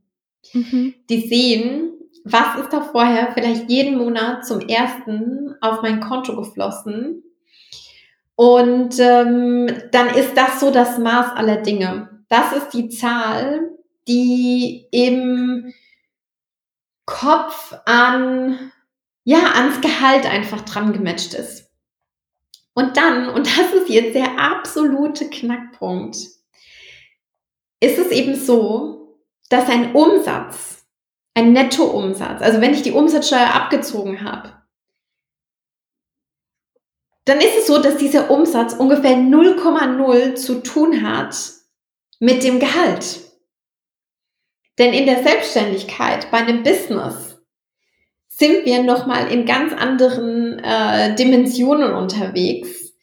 [0.53, 0.93] Mhm.
[1.09, 7.23] Die sehen, was ist da vorher vielleicht jeden Monat zum ersten auf mein Konto geflossen.
[8.35, 12.23] Und ähm, dann ist das so das Maß aller Dinge.
[12.29, 13.71] Das ist die Zahl,
[14.07, 15.73] die im
[17.05, 18.71] Kopf an,
[19.23, 21.69] ja, ans Gehalt einfach dran gematcht ist.
[22.73, 26.15] Und dann, und das ist jetzt der absolute Knackpunkt,
[27.81, 29.17] ist es eben so,
[29.49, 30.80] dass ein Umsatz
[31.33, 34.53] ein Nettoumsatz, also wenn ich die Umsatzsteuer abgezogen habe,
[37.25, 41.35] dann ist es so, dass dieser Umsatz ungefähr 0,0 zu tun hat
[42.19, 43.19] mit dem Gehalt.
[44.79, 47.39] Denn in der Selbstständigkeit, bei einem Business,
[48.27, 52.93] sind wir nochmal in ganz anderen äh, Dimensionen unterwegs,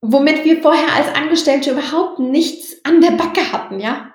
[0.00, 4.14] womit wir vorher als Angestellte überhaupt nichts an der Backe hatten, ja.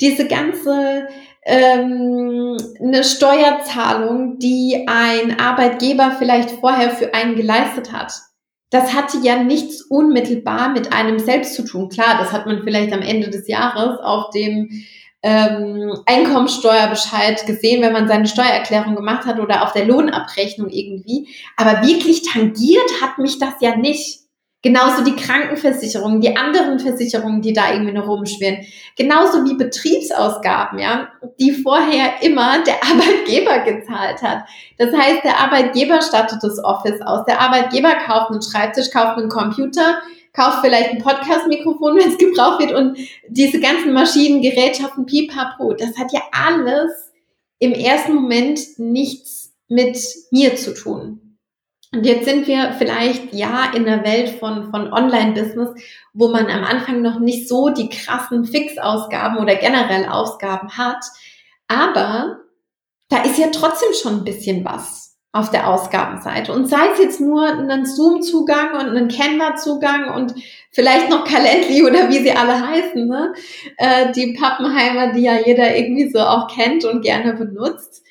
[0.00, 1.08] Diese ganze
[1.48, 8.12] ähm, eine Steuerzahlung, die ein Arbeitgeber vielleicht vorher für einen geleistet hat.
[8.68, 11.88] Das hatte ja nichts unmittelbar mit einem selbst zu tun.
[11.88, 14.68] Klar, das hat man vielleicht am Ende des Jahres auf dem
[15.22, 21.28] ähm, Einkommensteuerbescheid gesehen, wenn man seine Steuererklärung gemacht hat oder auf der Lohnabrechnung irgendwie.
[21.56, 24.27] Aber wirklich tangiert hat mich das ja nicht.
[24.60, 28.66] Genauso die Krankenversicherung, die anderen Versicherungen, die da irgendwie noch rumschwirren.
[28.96, 34.44] Genauso wie Betriebsausgaben, ja, die vorher immer der Arbeitgeber gezahlt hat.
[34.76, 37.24] Das heißt, der Arbeitgeber stattet das Office aus.
[37.26, 39.98] Der Arbeitgeber kauft einen Schreibtisch, kauft einen Computer,
[40.32, 45.72] kauft vielleicht ein Podcast-Mikrofon, wenn es gebraucht wird und diese ganzen Maschinen, Gerätschaften, pipapo.
[45.74, 47.12] Das hat ja alles
[47.60, 49.96] im ersten Moment nichts mit
[50.32, 51.27] mir zu tun.
[51.92, 55.70] Und jetzt sind wir vielleicht ja in der Welt von, von Online-Business,
[56.12, 61.02] wo man am Anfang noch nicht so die krassen Fixausgaben oder generell Ausgaben hat.
[61.66, 62.40] Aber
[63.08, 66.52] da ist ja trotzdem schon ein bisschen was auf der Ausgabenseite.
[66.52, 70.34] Und sei es jetzt nur ein Zoom-Zugang und ein Canva-Zugang und
[70.72, 73.32] vielleicht noch Calendly oder wie sie alle heißen, ne?
[73.76, 78.02] Äh, die Pappenheimer, die ja jeder irgendwie so auch kennt und gerne benutzt.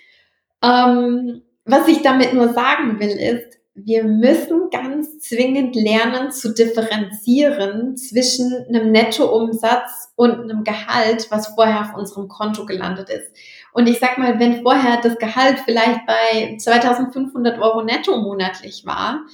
[0.64, 7.96] Ähm, was ich damit nur sagen will, ist, wir müssen ganz zwingend lernen zu differenzieren
[7.96, 13.32] zwischen einem Nettoumsatz und einem Gehalt, was vorher auf unserem Konto gelandet ist.
[13.74, 19.26] Und ich sag mal, wenn vorher das Gehalt vielleicht bei 2500 Euro netto monatlich war,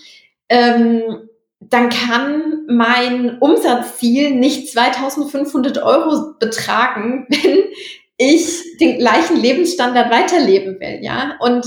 [0.49, 1.29] ähm,
[1.61, 7.63] dann kann mein Umsatzziel nicht 2500 Euro betragen, wenn
[8.17, 11.37] ich den gleichen Lebensstandard weiterleben will, ja.
[11.39, 11.65] Und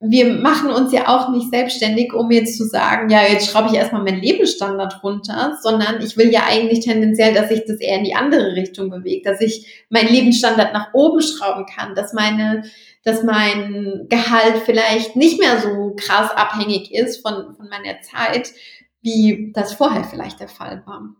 [0.00, 3.74] wir machen uns ja auch nicht selbstständig, um jetzt zu sagen, ja, jetzt schraube ich
[3.74, 8.04] erstmal meinen Lebensstandard runter, sondern ich will ja eigentlich tendenziell, dass sich das eher in
[8.04, 12.64] die andere Richtung bewegt, dass ich meinen Lebensstandard nach oben schrauben kann, dass meine,
[13.04, 18.52] dass mein Gehalt vielleicht nicht mehr so krass abhängig ist von, von meiner Zeit,
[19.00, 21.14] wie das vorher vielleicht der Fall war.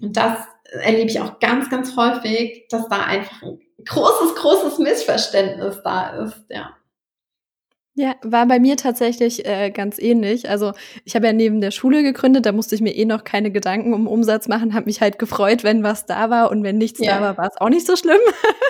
[0.00, 0.38] Und das
[0.70, 6.44] erlebe ich auch ganz, ganz häufig, dass da einfach ein großes, großes Missverständnis da ist,
[6.48, 6.77] ja.
[7.98, 10.48] Ja, war bei mir tatsächlich äh, ganz ähnlich.
[10.48, 10.72] Also
[11.04, 13.92] ich habe ja neben der Schule gegründet, da musste ich mir eh noch keine Gedanken
[13.92, 17.16] um Umsatz machen, habe mich halt gefreut, wenn was da war und wenn nichts ja.
[17.16, 18.20] da war, war es auch nicht so schlimm.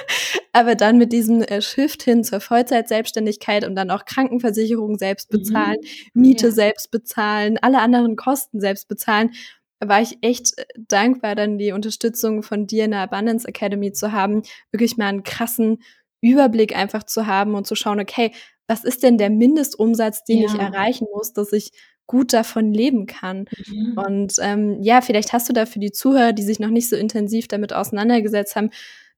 [0.54, 5.76] Aber dann mit diesem äh, Shift hin zur Vollzeitselbstständigkeit und dann auch Krankenversicherung selbst bezahlen,
[6.14, 6.22] mhm.
[6.22, 6.52] Miete ja.
[6.52, 9.32] selbst bezahlen, alle anderen Kosten selbst bezahlen,
[9.78, 14.10] war ich echt äh, dankbar, dann die Unterstützung von dir in der Abundance Academy zu
[14.10, 15.82] haben, wirklich mal einen krassen
[16.22, 18.32] Überblick einfach zu haben und zu schauen, okay,
[18.68, 20.46] was ist denn der Mindestumsatz, den ja.
[20.46, 21.72] ich erreichen muss, dass ich
[22.06, 23.46] gut davon leben kann.
[23.66, 23.98] Mhm.
[23.98, 26.96] Und ähm, ja, vielleicht hast du da für die Zuhörer, die sich noch nicht so
[26.96, 28.70] intensiv damit auseinandergesetzt haben,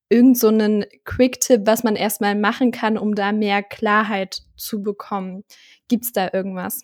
[0.09, 5.45] irgend so einen Quick-Tipp, was man erstmal machen kann, um da mehr Klarheit zu bekommen.
[5.89, 6.81] Gibt es da irgendwas?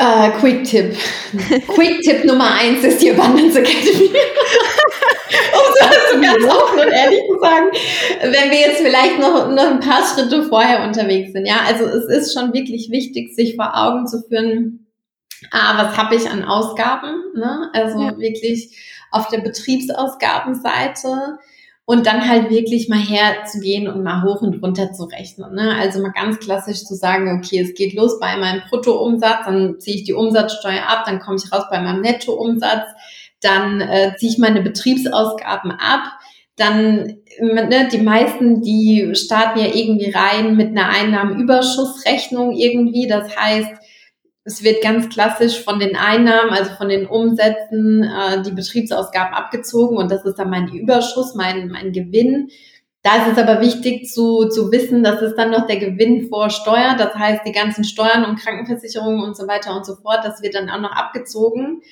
[0.00, 0.96] Uh, Quick-Tipp.
[1.68, 4.10] Quick-Tipp Nummer eins ist die Abundance Academy.
[5.52, 5.60] um
[6.12, 7.70] so ganz offen und ehrlich zu sagen,
[8.22, 11.46] wenn wir jetzt vielleicht noch, noch ein paar Schritte vorher unterwegs sind.
[11.46, 14.86] Ja, also es ist schon wirklich wichtig, sich vor Augen zu führen,
[15.50, 17.22] ah, was habe ich an Ausgaben?
[17.34, 17.70] Ne?
[17.72, 18.18] Also ja.
[18.18, 18.76] wirklich
[19.10, 21.38] auf der Betriebsausgabenseite
[21.86, 25.54] und dann halt wirklich mal herzugehen und mal hoch und runter zu rechnen.
[25.54, 25.76] Ne?
[25.78, 29.96] Also mal ganz klassisch zu sagen, okay, es geht los bei meinem Bruttoumsatz, dann ziehe
[29.96, 32.88] ich die Umsatzsteuer ab, dann komme ich raus bei meinem Nettoumsatz,
[33.42, 36.04] dann äh, ziehe ich meine Betriebsausgaben ab,
[36.56, 43.08] dann ne, die meisten, die starten ja irgendwie rein mit einer Einnahmenüberschussrechnung irgendwie.
[43.08, 43.70] Das heißt,
[44.44, 49.96] es wird ganz klassisch von den Einnahmen, also von den Umsätzen, äh, die Betriebsausgaben abgezogen
[49.96, 52.50] und das ist dann mein Überschuss, mein, mein Gewinn.
[53.02, 56.50] Da ist es aber wichtig zu, zu wissen, dass es dann noch der Gewinn vor
[56.50, 60.42] Steuer, das heißt die ganzen Steuern und Krankenversicherungen und so weiter und so fort, das
[60.42, 61.82] wird dann auch noch abgezogen.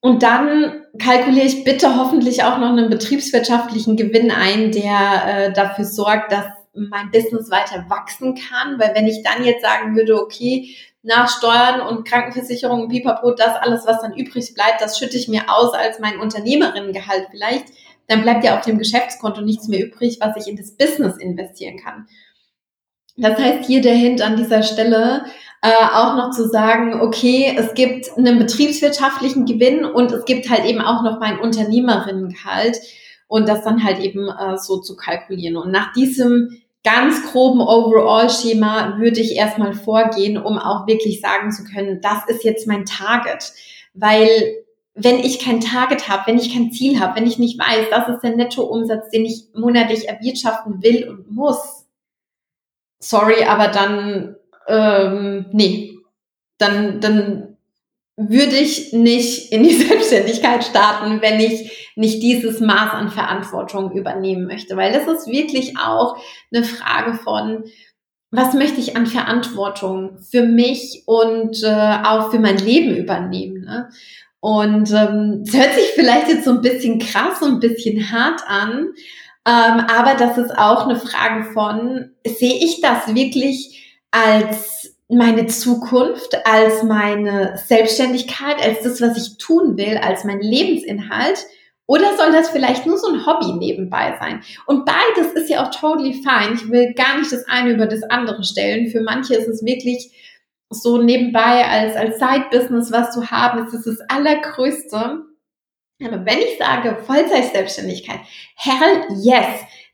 [0.00, 5.84] Und dann kalkuliere ich bitte hoffentlich auch noch einen betriebswirtschaftlichen Gewinn ein, der äh, dafür
[5.84, 6.44] sorgt, dass
[6.74, 8.78] mein Business weiter wachsen kann.
[8.78, 13.86] Weil wenn ich dann jetzt sagen würde, okay, nach Steuern und Krankenversicherung, Pipapo, das alles,
[13.86, 17.66] was dann übrig bleibt, das schütte ich mir aus als mein Unternehmerinnengehalt vielleicht,
[18.08, 21.78] dann bleibt ja auf dem Geschäftskonto nichts mehr übrig, was ich in das Business investieren
[21.78, 22.06] kann.
[23.16, 25.24] Das heißt, hier der Hint an dieser Stelle,
[25.60, 30.64] äh, auch noch zu sagen, okay, es gibt einen betriebswirtschaftlichen Gewinn und es gibt halt
[30.64, 32.78] eben auch noch mein Unternehmerinnengehalt
[33.26, 35.56] und das dann halt eben äh, so zu kalkulieren.
[35.56, 41.64] Und nach diesem ganz groben Overall-Schema würde ich erstmal vorgehen, um auch wirklich sagen zu
[41.64, 43.52] können, das ist jetzt mein Target.
[43.92, 44.28] Weil
[44.94, 48.08] wenn ich kein Target habe, wenn ich kein Ziel habe, wenn ich nicht weiß, das
[48.08, 51.86] ist der Nettoumsatz, den ich monatlich erwirtschaften will und muss,
[52.98, 54.36] sorry, aber dann,
[54.66, 55.94] ähm, nee,
[56.56, 57.58] dann, dann
[58.16, 64.46] würde ich nicht in die Selbstständigkeit starten, wenn ich nicht dieses Maß an Verantwortung übernehmen
[64.46, 64.76] möchte.
[64.76, 66.16] Weil das ist wirklich auch
[66.52, 67.64] eine Frage von,
[68.30, 73.64] was möchte ich an Verantwortung für mich und äh, auch für mein Leben übernehmen.
[73.64, 73.88] Ne?
[74.40, 78.42] Und ähm, es hört sich vielleicht jetzt so ein bisschen krass und ein bisschen hart
[78.46, 78.92] an,
[79.48, 86.36] ähm, aber das ist auch eine Frage von, sehe ich das wirklich als meine Zukunft,
[86.46, 91.46] als meine Selbstständigkeit, als das, was ich tun will, als mein Lebensinhalt?
[91.88, 94.42] Oder soll das vielleicht nur so ein Hobby nebenbei sein?
[94.66, 96.54] Und beides ist ja auch totally fine.
[96.54, 98.90] Ich will gar nicht das eine über das andere stellen.
[98.90, 100.12] Für manche ist es wirklich
[100.68, 105.24] so nebenbei als, als Side-Business, was zu haben, ist das das Allergrößte.
[106.04, 108.20] Aber wenn ich sage Vollzeit-Selbstständigkeit,
[108.56, 109.46] hell yes,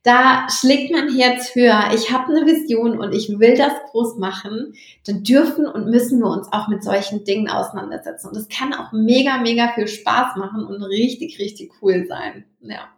[0.05, 4.75] da schlägt mein Herz höher, ich habe eine Vision und ich will das groß machen,
[5.07, 8.29] dann dürfen und müssen wir uns auch mit solchen Dingen auseinandersetzen.
[8.29, 12.45] Und das kann auch mega, mega viel Spaß machen und richtig, richtig cool sein.
[12.61, 12.91] Ja.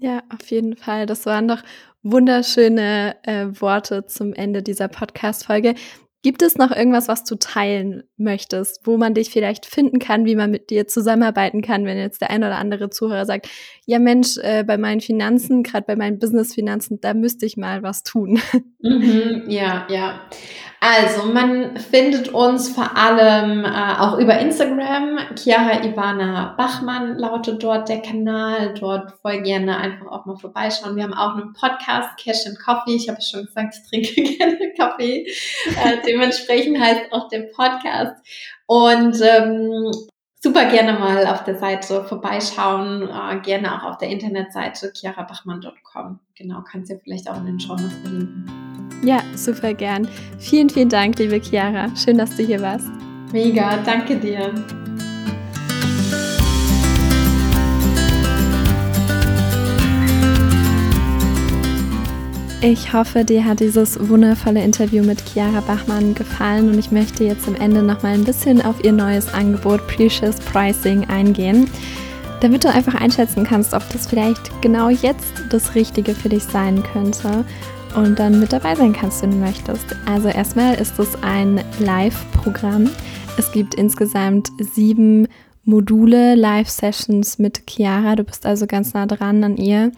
[0.00, 1.06] Ja, auf jeden Fall.
[1.06, 1.62] Das waren doch
[2.02, 5.74] wunderschöne äh, Worte zum Ende dieser Podcast-Folge.
[6.28, 10.36] Gibt es noch irgendwas, was du teilen möchtest, wo man dich vielleicht finden kann, wie
[10.36, 13.48] man mit dir zusammenarbeiten kann, wenn jetzt der ein oder andere Zuhörer sagt,
[13.86, 18.02] ja Mensch, äh, bei meinen Finanzen, gerade bei meinen Business-Finanzen, da müsste ich mal was
[18.02, 18.38] tun.
[18.80, 20.20] Mhm, ja, ja.
[20.80, 25.18] Also man findet uns vor allem äh, auch über Instagram.
[25.34, 28.74] Chiara Ivana Bachmann lautet dort der Kanal.
[28.78, 30.94] Dort voll gerne einfach auch mal vorbeischauen.
[30.94, 32.94] Wir haben auch einen Podcast, Cash and Coffee.
[32.94, 35.26] Ich habe schon gesagt, ich trinke gerne Kaffee.
[35.84, 38.16] Äh, dementsprechend heißt auch der Podcast.
[38.66, 39.90] Und ähm,
[40.40, 43.08] super gerne mal auf der Seite vorbeischauen.
[43.08, 46.18] Äh, gerne auch auf der Internetseite chiarabachmann.com.
[46.36, 48.46] Genau, kannst du ja vielleicht auch in den Show Notes verlinken.
[49.04, 50.08] Ja, super gern.
[50.38, 51.94] Vielen, vielen Dank, liebe Chiara.
[51.96, 52.88] Schön, dass du hier warst.
[53.32, 54.52] Mega, danke dir.
[62.60, 67.46] Ich hoffe, dir hat dieses wundervolle Interview mit Chiara Bachmann gefallen und ich möchte jetzt
[67.46, 71.70] am Ende noch mal ein bisschen auf ihr neues Angebot Precious Pricing eingehen,
[72.40, 76.82] damit du einfach einschätzen kannst, ob das vielleicht genau jetzt das Richtige für dich sein
[76.82, 77.44] könnte
[77.94, 79.94] und dann mit dabei sein kannst, wenn du möchtest.
[80.06, 82.90] Also erstmal ist es ein Live-Programm.
[83.38, 85.28] Es gibt insgesamt sieben
[85.62, 88.16] Module, Live-Sessions mit Chiara.
[88.16, 89.92] Du bist also ganz nah dran an ihr.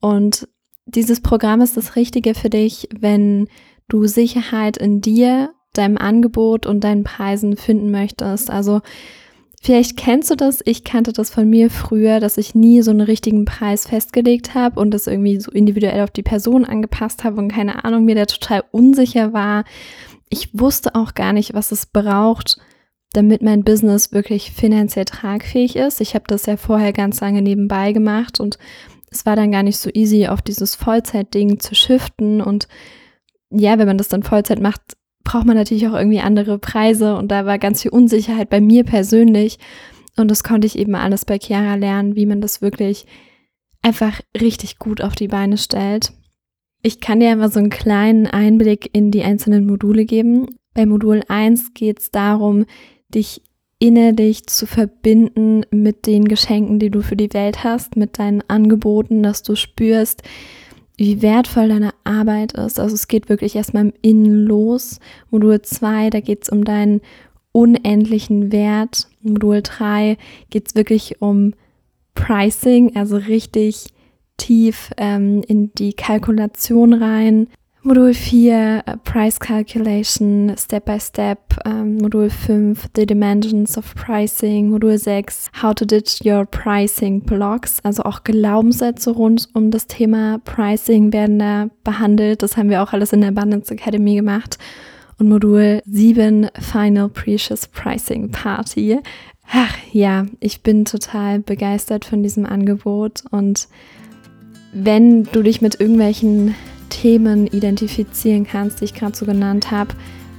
[0.00, 0.46] Und
[0.88, 3.48] dieses Programm ist das Richtige für dich, wenn
[3.88, 8.50] du Sicherheit in dir, deinem Angebot und deinen Preisen finden möchtest.
[8.50, 8.80] Also
[9.60, 13.00] Vielleicht kennst du das, ich kannte das von mir früher, dass ich nie so einen
[13.00, 17.48] richtigen Preis festgelegt habe und das irgendwie so individuell auf die Person angepasst habe und
[17.48, 19.64] keine Ahnung, mir der total unsicher war.
[20.28, 22.58] Ich wusste auch gar nicht, was es braucht,
[23.12, 26.00] damit mein Business wirklich finanziell tragfähig ist.
[26.00, 28.58] Ich habe das ja vorher ganz lange nebenbei gemacht und
[29.10, 32.40] es war dann gar nicht so easy, auf dieses Vollzeitding zu shiften.
[32.40, 32.68] Und
[33.50, 34.80] ja, wenn man das dann Vollzeit macht,
[35.24, 37.16] braucht man natürlich auch irgendwie andere Preise.
[37.16, 39.58] Und da war ganz viel Unsicherheit bei mir persönlich.
[40.16, 43.06] Und das konnte ich eben alles bei Chiara lernen, wie man das wirklich
[43.82, 46.12] einfach richtig gut auf die Beine stellt.
[46.82, 50.58] Ich kann dir einmal so einen kleinen Einblick in die einzelnen Module geben.
[50.74, 52.66] Bei Modul 1 geht es darum,
[53.08, 53.42] dich
[53.78, 59.22] innerlich zu verbinden mit den Geschenken, die du für die Welt hast, mit deinen Angeboten,
[59.22, 60.22] dass du spürst,
[60.96, 62.80] wie wertvoll deine Arbeit ist.
[62.80, 64.98] Also es geht wirklich erstmal im Innen los.
[65.30, 67.00] Modul 2, da geht es um deinen
[67.52, 69.08] unendlichen Wert.
[69.22, 70.16] Modul 3
[70.50, 71.54] geht es wirklich um
[72.14, 73.86] Pricing, also richtig
[74.38, 77.48] tief ähm, in die Kalkulation rein.
[77.88, 81.58] Modul 4, uh, Price Calculation, Step by Step.
[81.64, 84.68] Ähm, Modul 5, The Dimensions of Pricing.
[84.68, 87.80] Modul 6, How to Ditch Your Pricing Blocks.
[87.84, 92.42] Also auch Glaubenssätze rund um das Thema Pricing werden da behandelt.
[92.42, 94.58] Das haben wir auch alles in der Abundance Academy gemacht.
[95.18, 98.98] Und Modul 7, Final Precious Pricing Party.
[99.50, 103.66] Ach ja, ich bin total begeistert von diesem Angebot und
[104.74, 106.54] wenn du dich mit irgendwelchen
[106.88, 109.90] Themen identifizieren kannst, die ich gerade so genannt habe,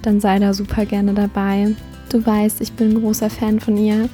[0.01, 1.75] dann sei da super gerne dabei.
[2.09, 4.09] Du weißt, ich bin ein großer Fan von ihr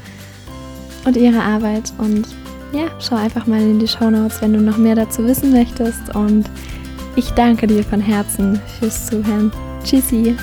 [1.06, 2.28] und ihrer Arbeit und
[2.74, 6.14] ja, schau einfach mal in die Show Notes, wenn du noch mehr dazu wissen möchtest
[6.16, 6.50] und
[7.16, 9.52] ich danke dir von Herzen fürs Zuhören.
[9.84, 10.36] Tschüssi!